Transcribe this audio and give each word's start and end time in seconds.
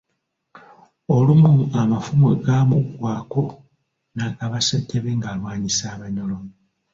Olumu 1.15 1.51
amafumu 1.81 2.25
bwe 2.29 2.39
gaamuggwaako 2.45 3.43
n'aga 4.13 4.45
basajja 4.51 4.97
be 5.03 5.11
ng'alwanyisa 5.17 5.85
Abanyoro. 5.95 6.37